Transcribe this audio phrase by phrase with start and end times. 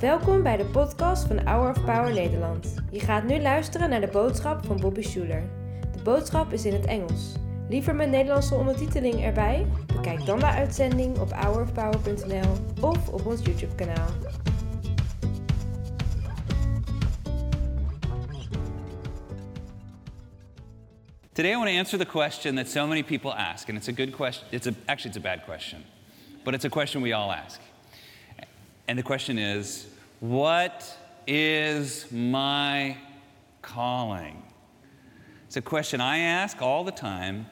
[0.00, 2.74] Welkom bij de podcast van Hour of Power Nederland.
[2.90, 5.42] Je gaat nu luisteren naar de boodschap van Bobby Schuler.
[5.96, 7.32] De boodschap is in het Engels.
[7.68, 9.66] Liever met Nederlandse ondertiteling erbij?
[9.86, 14.08] Bekijk dan de uitzending op hourofpower.nl of op ons YouTube kanaal.
[21.32, 23.92] Today, I want to answer the question that so many people ask, and it's a
[23.92, 24.46] good question.
[24.50, 25.84] It's a, actually, it's a bad question,
[26.44, 27.60] but it's a question we all ask.
[28.90, 29.86] And the question is,
[30.18, 30.84] what
[31.24, 32.96] is my
[33.62, 34.42] calling?
[35.46, 37.46] It's a question I ask all the time,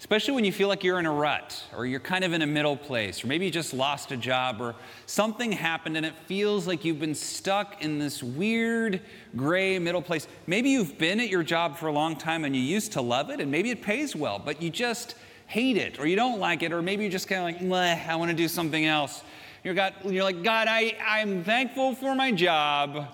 [0.00, 2.46] especially when you feel like you're in a rut or you're kind of in a
[2.48, 4.74] middle place, or maybe you just lost a job or
[5.06, 9.00] something happened and it feels like you've been stuck in this weird
[9.36, 10.26] gray middle place.
[10.48, 13.30] Maybe you've been at your job for a long time and you used to love
[13.30, 15.14] it and maybe it pays well, but you just
[15.46, 18.16] hate it or you don't like it, or maybe you're just kind of like, I
[18.16, 19.22] want to do something else.
[19.68, 23.06] You're, you're like, God, I, I'm thankful for my job,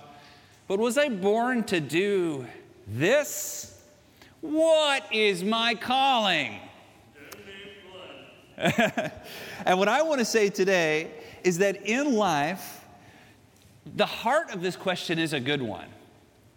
[0.69, 2.47] but was I born to do
[2.87, 3.83] this?
[4.41, 6.61] What is my calling?
[8.57, 11.11] and what I want to say today
[11.43, 12.85] is that in life,
[13.97, 15.89] the heart of this question is a good one.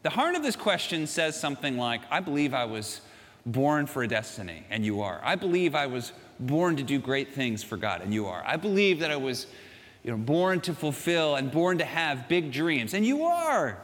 [0.04, 3.02] The heart of this question says something like, I believe I was
[3.48, 5.20] born for a destiny, and you are.
[5.24, 8.44] I believe I was born to do great things for God, and you are.
[8.46, 9.48] I believe that I was
[10.08, 13.78] you know, born to fulfill and born to have big dreams, and you are.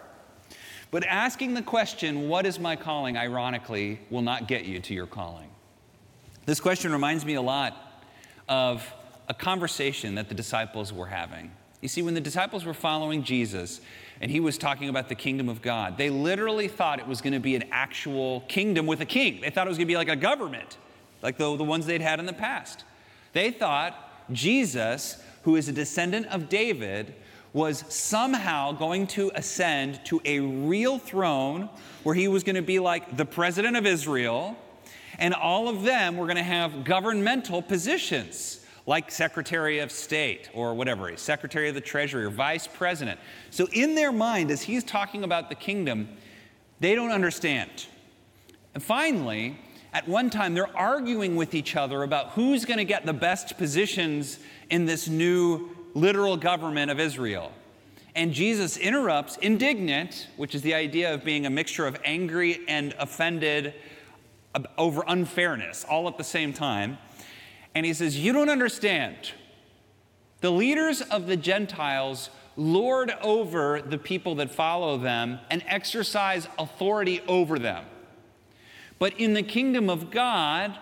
[0.89, 5.05] But asking the question, what is my calling, ironically, will not get you to your
[5.05, 5.49] calling.
[6.45, 7.75] This question reminds me a lot
[8.47, 8.89] of
[9.27, 11.51] a conversation that the disciples were having.
[11.81, 13.81] You see, when the disciples were following Jesus
[14.21, 17.33] and he was talking about the kingdom of God, they literally thought it was going
[17.33, 19.41] to be an actual kingdom with a king.
[19.41, 20.77] They thought it was going to be like a government,
[21.21, 22.85] like the, the ones they'd had in the past.
[23.33, 23.97] They thought
[24.31, 27.13] Jesus, who is a descendant of David,
[27.53, 31.69] was somehow going to ascend to a real throne
[32.01, 34.57] where he was going to be like the president of Israel
[35.19, 40.73] and all of them were going to have governmental positions like Secretary of State or
[40.73, 43.19] whatever, Secretary of the Treasury or Vice President.
[43.49, 46.09] So, in their mind, as he's talking about the kingdom,
[46.79, 47.87] they don't understand.
[48.73, 49.57] And finally,
[49.93, 53.57] at one time, they're arguing with each other about who's going to get the best
[53.57, 54.39] positions
[54.69, 57.51] in this new literal government of Israel.
[58.15, 62.95] And Jesus interrupts, indignant, which is the idea of being a mixture of angry and
[62.97, 63.75] offended
[64.77, 66.97] over unfairness all at the same time.
[67.75, 69.15] And he says, You don't understand.
[70.41, 77.21] The leaders of the Gentiles lord over the people that follow them and exercise authority
[77.27, 77.85] over them.
[79.03, 80.77] But in the kingdom of God,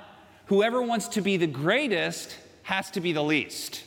[0.46, 3.84] whoever wants to be the greatest has to be the least.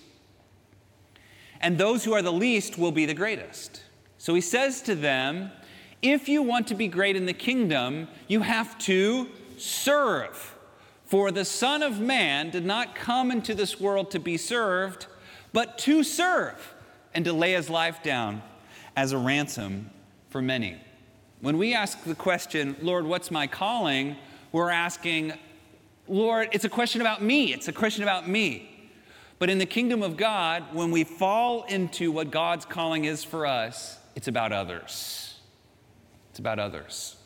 [1.61, 3.84] And those who are the least will be the greatest.
[4.19, 5.53] So he says to them,
[6.03, 10.56] if you want to be great in the kingdom, you have to serve.
[11.05, 15.06] For the Son of Man did not come into this world to be served,
[15.53, 16.75] but to serve
[17.15, 18.43] and to lay his life down
[18.97, 19.91] as a ransom
[20.28, 20.81] for many.
[21.44, 24.16] When we ask the question, Lord, what's my calling?
[24.50, 25.34] We're asking,
[26.09, 27.53] Lord, it's a question about me.
[27.53, 28.91] It's a question about me.
[29.38, 33.44] But in the kingdom of God, when we fall into what God's calling is for
[33.44, 35.38] us, it's about others.
[36.31, 37.16] It's about others.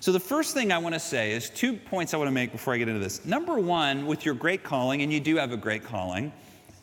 [0.00, 2.50] So, the first thing I want to say is two points I want to make
[2.50, 3.24] before I get into this.
[3.24, 6.32] Number one, with your great calling, and you do have a great calling,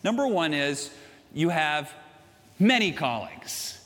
[0.01, 0.91] number one is
[1.33, 1.93] you have
[2.57, 3.78] many callings.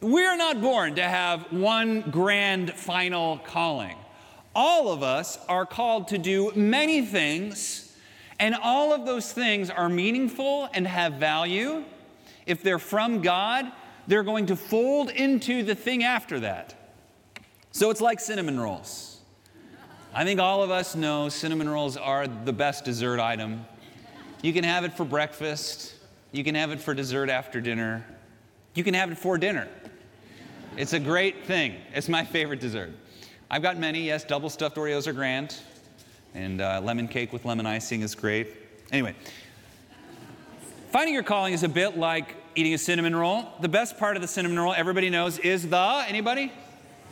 [0.00, 3.96] We're not born to have one grand final calling.
[4.54, 7.96] All of us are called to do many things,
[8.38, 11.82] and all of those things are meaningful and have value.
[12.46, 13.72] If they're from God,
[14.06, 16.74] they're going to fold into the thing after that.
[17.72, 19.18] So it's like cinnamon rolls.
[20.14, 23.66] I think all of us know cinnamon rolls are the best dessert item.
[24.42, 25.94] You can have it for breakfast,
[26.30, 28.06] you can have it for dessert after dinner,
[28.74, 29.68] you can have it for dinner.
[30.78, 31.74] It's a great thing.
[31.92, 32.92] It's my favorite dessert.
[33.50, 35.56] I've got many, yes, double stuffed Oreos are grand,
[36.34, 38.54] and uh, lemon cake with lemon icing is great.
[38.92, 39.16] Anyway,
[40.92, 43.48] finding your calling is a bit like eating a cinnamon roll.
[43.60, 46.52] The best part of the cinnamon roll, everybody knows, is the, anybody?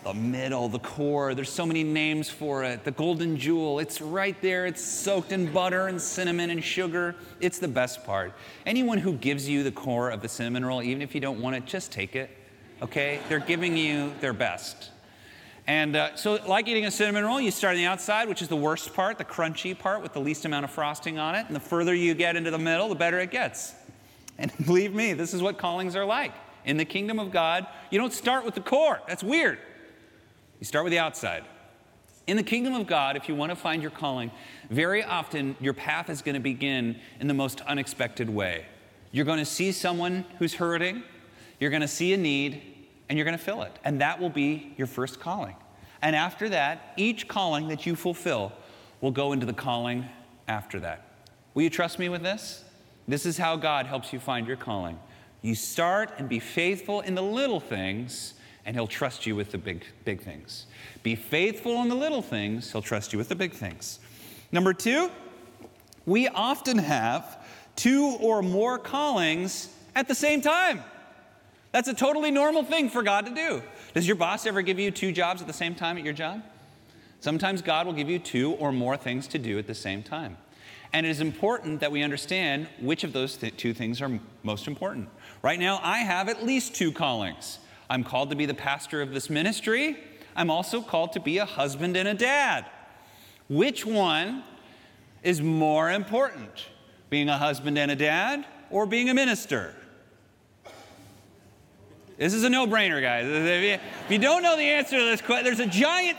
[0.05, 1.35] the middle, the core.
[1.35, 2.85] There's so many names for it.
[2.85, 4.67] The golden jewel, it's right there.
[4.67, 7.17] It's soaked in butter and cinnamon and sugar.
[7.41, 8.33] It's the best part.
[8.65, 11.57] Anyone who gives you the core of the cinnamon roll, even if you don't want
[11.57, 12.31] it, just take it.
[12.83, 13.21] Okay?
[13.29, 14.91] They're giving you their best.
[15.67, 18.49] And uh, so, like eating a cinnamon roll, you start on the outside, which is
[18.49, 21.47] the worst part, the crunchy part with the least amount of frosting on it.
[21.47, 23.75] And the further you get into the middle, the better it gets.
[24.39, 26.33] And believe me, this is what callings are like.
[26.65, 29.01] In the kingdom of God, you don't start with the core.
[29.09, 29.59] That's weird.
[30.61, 31.45] You start with the outside.
[32.27, 34.31] In the kingdom of God, if you want to find your calling,
[34.69, 38.67] very often your path is going to begin in the most unexpected way.
[39.13, 41.05] You're going to see someone who's hurting,
[41.59, 42.63] you're going to see a need,
[43.09, 43.73] and you're going to fill it.
[43.85, 45.57] And that will be your first calling.
[46.03, 48.53] And after that, each calling that you fulfill
[49.01, 50.07] will go into the calling
[50.49, 51.03] after that.
[51.55, 52.65] Will you trust me with this?
[53.09, 54.99] This is how God helps you find your calling.
[55.43, 59.59] You start and be faithful in the little things, and He'll trust you with the
[59.59, 60.67] big, big things.
[61.03, 64.01] Be faithful in the little things, He'll trust you with the big things.
[64.51, 65.11] Number two,
[66.05, 67.45] we often have
[67.77, 70.83] two or more callings at the same time.
[71.77, 73.63] That's a totally normal thing for God to do.
[73.93, 76.43] Does your boss ever give you two jobs at the same time at your job?
[77.21, 80.39] Sometimes God will give you two or more things to do at the same time.
[80.95, 84.67] And it is important that we understand which of those th- two things are most
[84.67, 85.11] important.
[85.43, 87.59] Right now, I have at least two callings.
[87.91, 89.99] I'm called to be the pastor of this ministry.
[90.35, 92.65] I'm also called to be a husband and a dad.
[93.51, 94.45] Which one
[95.23, 96.69] is more important?
[97.11, 99.75] Being a husband and a dad or being a minister?
[102.19, 103.27] This is a no brainer, guys.
[103.29, 106.17] If you don't know the answer to this question, there's a giant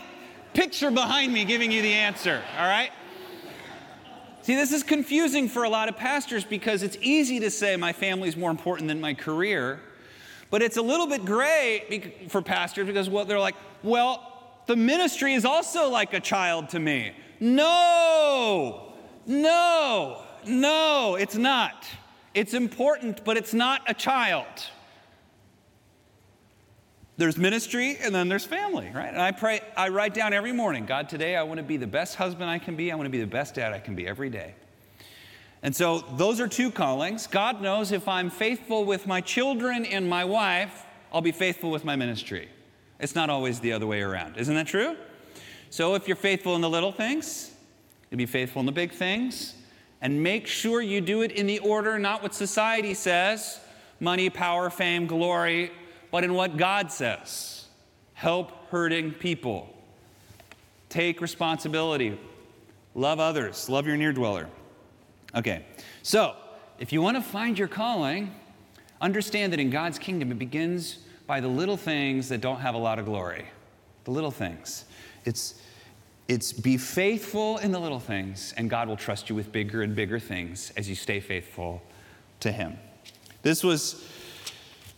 [0.54, 2.90] picture behind me giving you the answer, all right?
[4.42, 7.92] See, this is confusing for a lot of pastors because it's easy to say my
[7.92, 9.80] family is more important than my career,
[10.50, 15.34] but it's a little bit gray for pastors because well, they're like, well, the ministry
[15.34, 17.12] is also like a child to me.
[17.40, 18.94] No,
[19.26, 21.86] no, no, it's not.
[22.34, 24.46] It's important, but it's not a child.
[27.18, 29.08] There's ministry and then there's family, right?
[29.08, 31.86] And I pray, I write down every morning, God, today I want to be the
[31.86, 32.92] best husband I can be.
[32.92, 34.54] I want to be the best dad I can be every day.
[35.64, 37.26] And so those are two callings.
[37.26, 41.84] God knows if I'm faithful with my children and my wife, I'll be faithful with
[41.84, 42.48] my ministry.
[43.00, 44.36] It's not always the other way around.
[44.36, 44.96] Isn't that true?
[45.70, 47.50] So if you're faithful in the little things,
[48.12, 49.54] you'll be faithful in the big things.
[50.00, 53.58] And make sure you do it in the order, not what society says
[53.98, 55.72] money, power, fame, glory,
[56.10, 57.66] but in what God says.
[58.14, 59.72] Help hurting people.
[60.88, 62.18] Take responsibility.
[62.94, 63.68] Love others.
[63.68, 64.48] Love your near dweller.
[65.34, 65.64] Okay,
[66.02, 66.34] so
[66.78, 68.34] if you want to find your calling,
[69.00, 72.78] understand that in God's kingdom it begins by the little things that don't have a
[72.78, 73.46] lot of glory.
[74.04, 74.86] The little things.
[75.24, 75.60] It's,
[76.26, 79.94] it's be faithful in the little things, and God will trust you with bigger and
[79.94, 81.82] bigger things as you stay faithful
[82.40, 82.78] to Him.
[83.42, 84.04] This was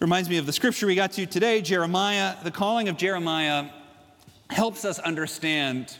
[0.00, 2.34] Reminds me of the scripture we got to today, Jeremiah.
[2.42, 3.66] The calling of Jeremiah
[4.48, 5.94] helps us understand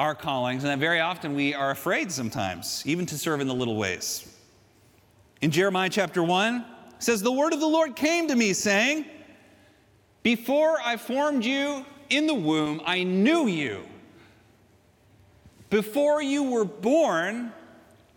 [0.00, 3.54] our callings, and that very often we are afraid sometimes, even to serve in the
[3.54, 4.36] little ways.
[5.40, 6.64] In Jeremiah chapter 1,
[6.98, 9.04] says, The word of the Lord came to me, saying,
[10.24, 13.86] Before I formed you in the womb, I knew you.
[15.70, 17.52] Before you were born,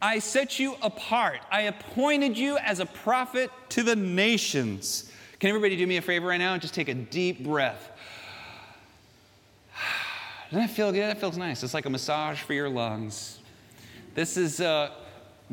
[0.01, 1.39] I set you apart.
[1.51, 5.11] I appointed you as a prophet to the nations.
[5.39, 7.91] Can everybody do me a favor right now and just take a deep breath?
[10.51, 11.09] Doesn't that feel good?
[11.09, 11.63] That feels nice.
[11.63, 13.39] It's like a massage for your lungs.
[14.13, 14.91] This is uh,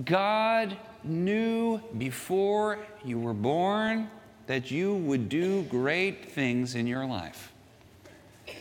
[0.05, 4.11] God knew before you were born
[4.47, 7.53] that you would do great things in your life.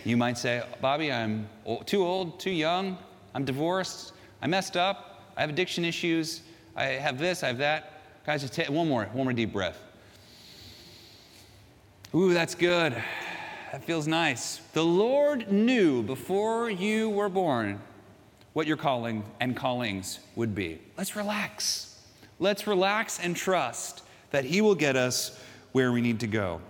[0.05, 1.48] You might say, Bobby, I'm
[1.86, 2.98] too old, too young,
[3.36, 6.41] I'm divorced, I messed up, I have addiction issues.
[6.75, 8.01] I have this, I have that.
[8.25, 9.79] Guys, just take one more, one more deep breath.
[12.15, 12.93] Ooh, that's good.
[13.71, 14.57] That feels nice.
[14.73, 17.81] The Lord knew before you were born
[18.53, 20.79] what your calling and callings would be.
[20.95, 21.99] Let's relax.
[22.39, 25.39] Let's relax and trust that He will get us
[25.71, 26.61] where we need to go.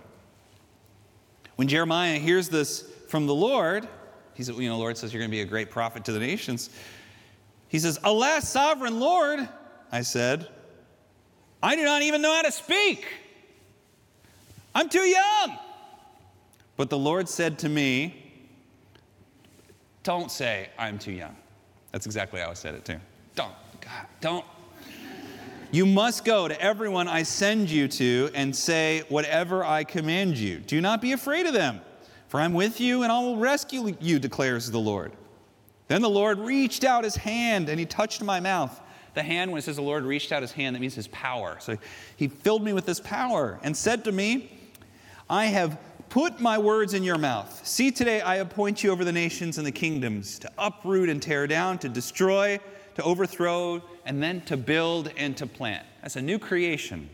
[1.56, 3.86] When Jeremiah hears this from the Lord,
[4.32, 6.18] he's, you know, the Lord says, You're going to be a great prophet to the
[6.18, 6.70] nations.
[7.74, 9.48] He says, Alas, sovereign Lord,
[9.90, 10.46] I said,
[11.60, 13.04] I do not even know how to speak.
[14.76, 15.58] I'm too young.
[16.76, 18.14] But the Lord said to me,
[20.04, 21.34] Don't say, I'm too young.
[21.90, 23.00] That's exactly how I said it too.
[23.34, 24.44] Don't, God, don't.
[25.72, 30.60] You must go to everyone I send you to and say whatever I command you.
[30.60, 31.80] Do not be afraid of them,
[32.28, 35.10] for I'm with you and I will rescue you, declares the Lord.
[35.88, 38.80] Then the Lord reached out his hand and he touched my mouth.
[39.14, 41.56] The hand, when it says the Lord reached out his hand, that means his power.
[41.60, 41.76] So
[42.16, 44.50] he filled me with his power and said to me,
[45.30, 47.66] I have put my words in your mouth.
[47.66, 51.46] See, today I appoint you over the nations and the kingdoms to uproot and tear
[51.46, 52.58] down, to destroy,
[52.96, 55.86] to overthrow, and then to build and to plant.
[56.02, 57.08] That's a new creation.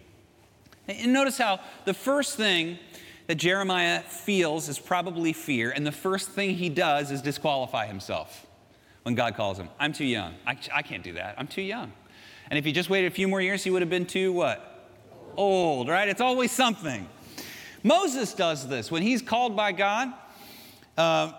[0.88, 2.78] And notice how the first thing
[3.26, 8.46] that Jeremiah feels is probably fear, and the first thing he does is disqualify himself
[9.02, 9.68] when God calls him.
[9.78, 10.34] I'm too young.
[10.46, 11.34] I, I can't do that.
[11.38, 11.92] I'm too young.
[12.50, 14.88] And if he just waited a few more years, he would have been too what?
[15.36, 16.08] Old, right?
[16.08, 17.08] It's always something.
[17.82, 18.90] Moses does this.
[18.90, 20.12] When he's called by God,
[20.98, 21.32] uh,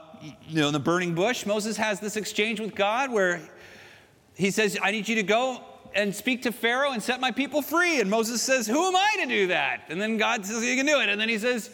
[0.48, 3.42] you know, in the burning bush, Moses has this exchange with God where
[4.36, 5.62] he says, I need you to go
[5.94, 8.00] and speak to Pharaoh and set my people free.
[8.00, 9.86] And Moses says, Who am I to do that?
[9.90, 11.10] And then God says, You can do it.
[11.10, 11.70] And then he says,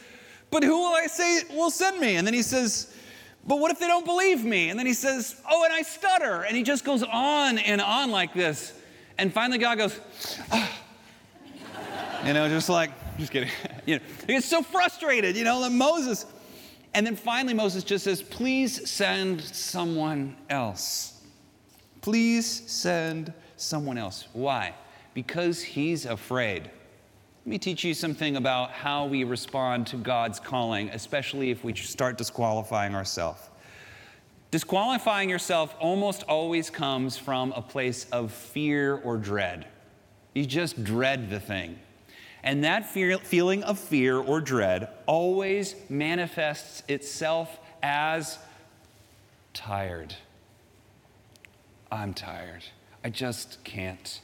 [0.50, 2.15] But who will I say will send me?
[2.15, 2.94] And then he says,
[3.48, 4.70] But what if they don't believe me?
[4.70, 6.44] And then he says, Oh, and I stutter.
[6.44, 8.74] And he just goes on and on like this.
[9.18, 10.00] And finally, God goes,
[10.51, 10.80] ah.
[12.25, 13.50] You know, just like, just kidding.
[13.86, 16.25] you know, he gets so frustrated, you know, that Moses.
[16.94, 21.22] And then finally, Moses just says, Please send someone else.
[22.01, 24.27] Please send someone else.
[24.34, 24.74] Why?
[25.13, 26.70] Because he's afraid.
[27.48, 31.74] Let me teach you something about how we respond to God's calling, especially if we
[31.75, 33.39] start disqualifying ourselves.
[34.51, 39.66] Disqualifying yourself almost always comes from a place of fear or dread.
[40.34, 41.80] You just dread the thing.
[42.44, 48.39] And that fear, feeling of fear or dread always manifests itself as
[49.54, 50.13] tired.
[51.89, 52.66] I'm tired.
[53.06, 54.20] I just can't.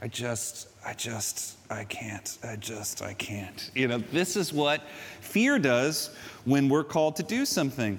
[0.00, 2.38] I just, I just, I can't.
[2.44, 3.70] I just, I can't.
[3.74, 4.82] You know, this is what
[5.20, 6.14] fear does
[6.44, 7.98] when we're called to do something.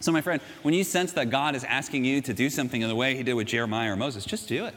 [0.00, 2.88] So, my friend, when you sense that God is asking you to do something in
[2.88, 4.74] the way He did with Jeremiah or Moses, just do it.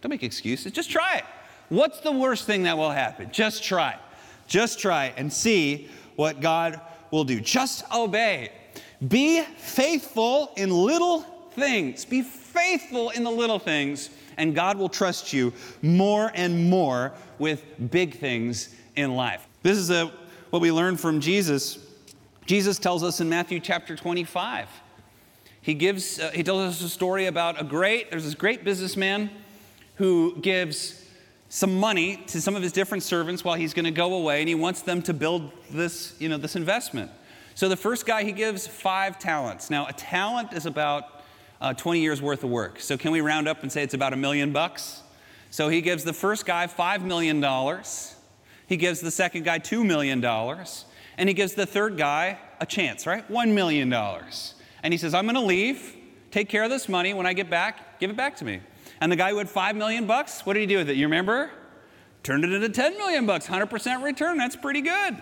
[0.00, 0.72] Don't make excuses.
[0.72, 1.24] Just try it.
[1.68, 3.30] What's the worst thing that will happen?
[3.32, 3.96] Just try.
[4.46, 7.40] Just try and see what God will do.
[7.40, 8.50] Just obey.
[9.06, 11.20] Be faithful in little
[11.52, 12.04] things.
[12.04, 15.52] Be faithful in the little things, and God will trust you
[15.82, 19.46] more and more with big things in life.
[19.62, 20.12] This is a,
[20.50, 21.78] what we learn from Jesus.
[22.46, 24.68] Jesus tells us in Matthew chapter 25.
[25.60, 29.30] He gives, uh, he tells us a story about a great, there's this great businessman
[29.96, 31.04] who gives
[31.48, 34.48] some money to some of his different servants while he's going to go away, and
[34.48, 37.10] he wants them to build this, you know, this investment.
[37.54, 39.70] So the first guy he gives five talents.
[39.70, 41.15] Now, a talent is about
[41.60, 42.80] uh, 20 years worth of work.
[42.80, 45.02] So can we round up and say it's about a million bucks?
[45.50, 47.42] So he gives the first guy $5 million.
[48.66, 50.24] He gives the second guy $2 million.
[50.24, 53.26] And he gives the third guy a chance, right?
[53.30, 53.92] $1 million.
[53.92, 55.96] And he says, I'm going to leave,
[56.30, 57.14] take care of this money.
[57.14, 58.60] When I get back, give it back to me.
[59.00, 60.96] And the guy who had 5 million bucks, what did he do with it?
[60.96, 61.50] You remember?
[62.22, 64.36] Turned it into 10 million bucks, 100% return.
[64.36, 65.16] That's pretty good.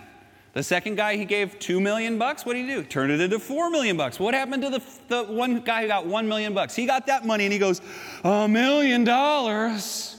[0.55, 2.45] The second guy he gave two million bucks.
[2.45, 2.81] What did he do?
[2.81, 4.21] Turned it into four million bucks.
[4.21, 6.73] What happened to the, the one guy who got one million bucks?
[6.73, 7.81] He got that money and he goes,
[8.23, 10.15] a million dollars.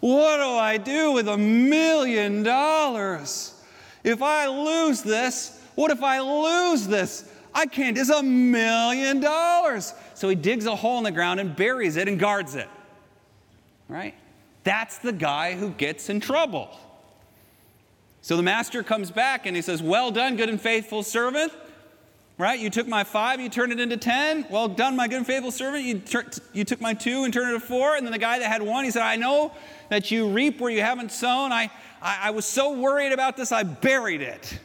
[0.00, 3.62] What do I do with a million dollars?
[4.02, 7.32] If I lose this, what if I lose this?
[7.54, 7.96] I can't.
[7.96, 9.94] It's a million dollars.
[10.14, 12.68] So he digs a hole in the ground and buries it and guards it.
[13.86, 14.14] Right?
[14.64, 16.76] That's the guy who gets in trouble.
[18.22, 21.52] So the master comes back and he says, Well done, good and faithful servant.
[22.38, 22.58] Right?
[22.58, 24.46] You took my five, you turned it into 10.
[24.48, 25.84] Well done, my good and faithful servant.
[25.84, 26.00] You,
[26.54, 27.96] you took my two and turned it to four.
[27.96, 29.52] And then the guy that had one, he said, I know
[29.90, 31.52] that you reap where you haven't sown.
[31.52, 34.58] I, I, I was so worried about this, I buried it.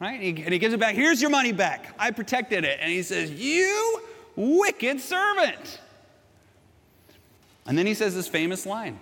[0.00, 0.20] Right?
[0.20, 0.94] And he, and he gives it back.
[0.94, 1.94] Here's your money back.
[1.98, 2.78] I protected it.
[2.82, 4.02] And he says, You
[4.36, 5.80] wicked servant.
[7.66, 9.00] And then he says this famous line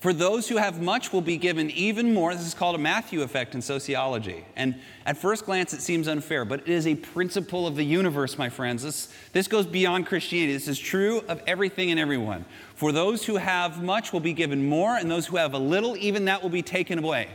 [0.00, 2.34] for those who have much will be given even more.
[2.34, 4.46] This is called a Matthew effect in sociology.
[4.56, 8.38] And at first glance, it seems unfair, but it is a principle of the universe,
[8.38, 8.82] my friends.
[8.82, 10.54] This, this goes beyond Christianity.
[10.54, 12.46] This is true of everything and everyone.
[12.74, 15.94] For those who have much will be given more, and those who have a little,
[15.98, 17.28] even that will be taken away.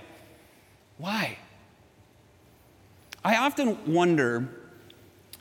[0.98, 1.38] Why?
[3.24, 4.50] I often wonder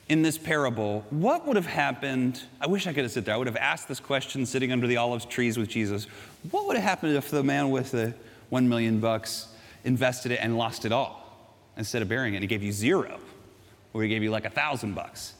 [0.09, 2.43] in this parable, what would have happened?
[2.61, 3.35] I wish I could have sit there.
[3.35, 6.07] I would have asked this question sitting under the olive trees with Jesus.
[6.51, 8.15] What would have happened if the man with the
[8.51, 9.49] one million bucks
[9.85, 12.39] invested it and lost it all instead of burying it?
[12.39, 13.19] And He gave you zero,
[13.95, 15.35] or he gave you like a thousand bucks.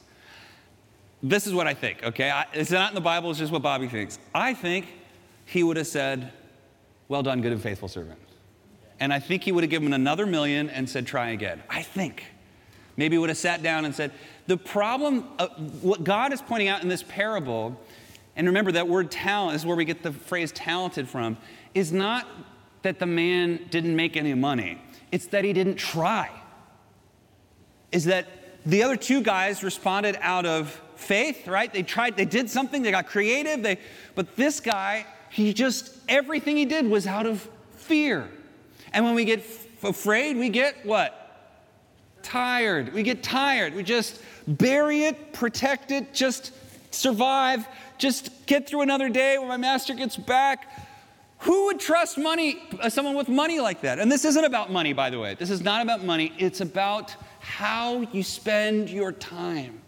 [1.21, 2.29] This is what I think, okay?
[2.29, 4.19] I, it's not in the Bible, it's just what Bobby thinks.
[4.33, 4.87] I think
[5.45, 6.31] he would have said,
[7.07, 8.19] Well done, good and faithful servant.
[8.99, 11.61] And I think he would have given another million and said, Try again.
[11.69, 12.25] I think.
[12.97, 14.11] Maybe would have sat down and said,
[14.47, 15.47] The problem, uh,
[15.81, 17.79] what God is pointing out in this parable,
[18.35, 21.37] and remember that word talent is where we get the phrase talented from,
[21.73, 22.27] is not
[22.83, 26.29] that the man didn't make any money, it's that he didn't try.
[27.91, 28.27] Is that
[28.65, 31.71] the other two guys responded out of faith, right?
[31.71, 33.77] They tried, they did something, they got creative, they,
[34.15, 38.29] but this guy, he just, everything he did was out of fear.
[38.93, 41.24] And when we get f- afraid, we get what?
[42.25, 42.91] Tired.
[42.91, 43.75] We get tired.
[43.75, 46.51] We just bury it, protect it, just
[46.89, 47.67] survive,
[47.99, 50.67] just get through another day when my master gets back.
[51.39, 53.99] Who would trust money, uh, someone with money like that?
[53.99, 55.35] And this isn't about money, by the way.
[55.35, 56.33] This is not about money.
[56.39, 59.81] It's about how you spend your time.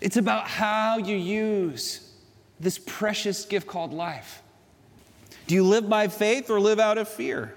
[0.00, 2.08] It's about how you use
[2.60, 4.42] this precious gift called life.
[5.48, 7.52] Do you live by faith or live out of fear?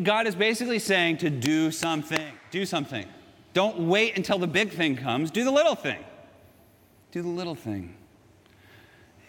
[0.00, 2.32] God is basically saying to do something.
[2.50, 3.06] Do something.
[3.52, 5.30] Don't wait until the big thing comes.
[5.30, 6.02] Do the little thing.
[7.10, 7.94] Do the little thing.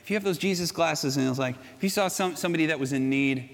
[0.02, 2.80] If you have those Jesus glasses and it's like, if you saw some, somebody that
[2.80, 3.50] was in need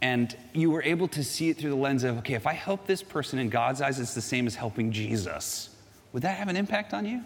[0.00, 2.86] and you were able to see it through the lens of, okay, if I help
[2.86, 5.70] this person in God's eyes, it's the same as helping Jesus,
[6.12, 7.24] would that have an impact on you?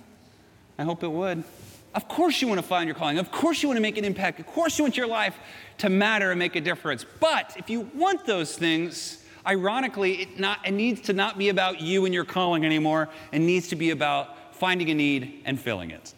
[0.78, 1.44] I hope it would.
[1.94, 3.18] Of course, you want to find your calling.
[3.18, 4.40] Of course, you want to make an impact.
[4.40, 5.38] Of course, you want your life
[5.78, 7.04] to matter and make a difference.
[7.20, 11.80] But if you want those things, ironically, it, not, it needs to not be about
[11.82, 13.10] you and your calling anymore.
[13.30, 16.14] It needs to be about finding a need and filling it.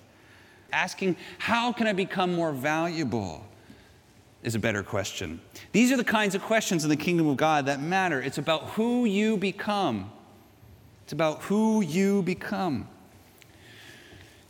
[0.72, 3.44] Asking, how can I become more valuable?
[4.44, 5.40] Is a better question.
[5.72, 8.20] These are the kinds of questions in the kingdom of God that matter.
[8.20, 10.12] It's about who you become.
[11.04, 12.88] It's about who you become.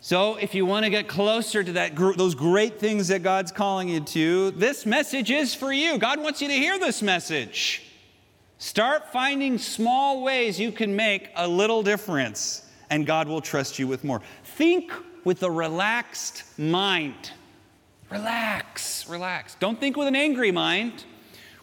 [0.04, 3.88] So, if you want to get closer to that, those great things that God's calling
[3.88, 5.96] you to, this message is for you.
[5.96, 7.84] God wants you to hear this message.
[8.58, 13.88] Start finding small ways you can make a little difference, and God will trust you
[13.88, 14.20] with more.
[14.44, 14.92] Think
[15.24, 17.30] with a relaxed mind.
[18.10, 19.54] Relax, relax.
[19.54, 21.02] Don't think with an angry mind.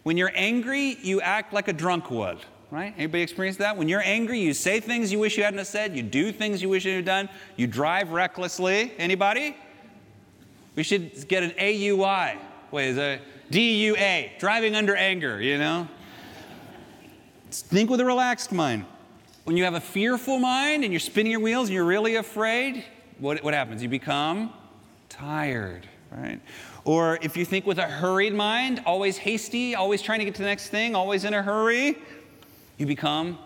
[0.01, 2.39] When you're angry, you act like a drunk would
[2.71, 2.93] right?
[2.97, 3.75] Anybody experience that?
[3.75, 6.69] When you're angry, you say things you wish you hadn't said, you do things you
[6.69, 8.93] wish you had done, you drive recklessly.
[8.97, 9.55] Anybody?
[10.75, 12.37] We should get an AUI.
[12.71, 13.19] Wait, is a
[13.51, 15.87] DUA, driving under anger, you know?
[17.51, 18.85] Think with a relaxed mind.
[19.43, 22.85] When you have a fearful mind and you're spinning your wheels and you're really afraid,
[23.19, 23.83] what, what happens?
[23.83, 24.53] You become
[25.09, 26.39] tired, right?
[26.85, 30.41] Or if you think with a hurried mind, always hasty, always trying to get to
[30.41, 31.97] the next thing, always in a hurry,
[32.81, 33.37] you become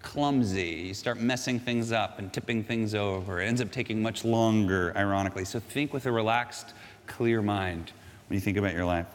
[0.00, 0.84] clumsy.
[0.86, 3.40] You start messing things up and tipping things over.
[3.40, 5.44] It ends up taking much longer, ironically.
[5.44, 6.72] So think with a relaxed,
[7.08, 7.90] clear mind
[8.28, 9.06] when you think about your life.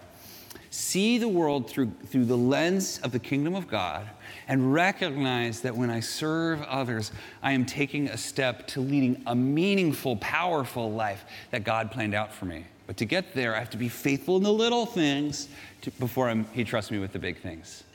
[0.71, 4.09] See the world through, through the lens of the kingdom of God
[4.49, 9.33] and recognize that when I serve others, I am taking a step to leading a
[9.33, 12.65] meaningful, powerful life that God planned out for me.
[12.87, 15.47] But to get there, I have to be faithful in the little things
[15.83, 17.85] to, before I'm, He trusts me with the big things.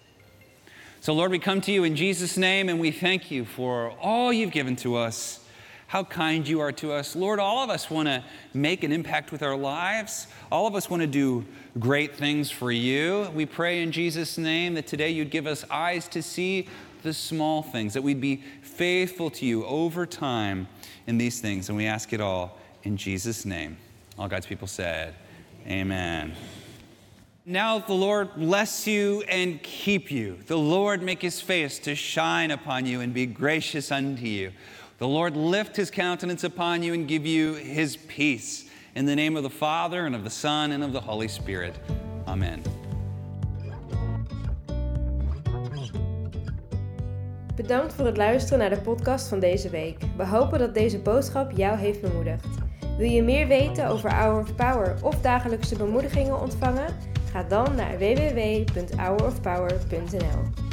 [1.01, 4.33] So, Lord, we come to you in Jesus' name and we thank you for all
[4.33, 5.41] you've given to us,
[5.87, 7.15] how kind you are to us.
[7.15, 10.27] Lord, all of us want to make an impact with our lives.
[10.51, 11.45] All of us want to do
[11.79, 13.31] great things for you.
[13.35, 16.67] We pray in Jesus' name that today you'd give us eyes to see
[17.03, 20.67] the small things, that we'd be faithful to you over time
[21.07, 21.69] in these things.
[21.69, 23.77] And we ask it all in Jesus' name.
[24.19, 25.15] All God's people said,
[25.69, 26.35] Amen.
[27.49, 30.37] Now the Lord bless you and keep you.
[30.47, 34.51] The Lord make his face to shine upon you and be gracious unto you.
[34.99, 38.69] The Lord lift his countenance upon you and give you his peace.
[38.97, 41.79] In the name of the Father, and of the Son, and of the Holy Spirit.
[42.27, 42.63] Amen.
[47.55, 49.99] Bedankt voor het luisteren naar de podcast van deze week.
[50.17, 52.47] We hopen dat deze boodschap jou heeft bemoedigd.
[52.99, 57.15] Wil je meer weten over Hour of Power of dagelijkse bemoedigingen ontvangen?
[57.37, 60.66] Ga dan naar www.hourofpower.nl.